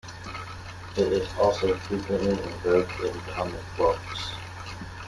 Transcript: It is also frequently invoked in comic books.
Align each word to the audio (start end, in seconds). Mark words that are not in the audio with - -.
It 0.97 1.13
is 1.13 1.29
also 1.39 1.75
frequently 1.77 2.31
invoked 2.31 2.99
in 3.01 3.13
comic 3.35 3.61
books. 3.77 4.31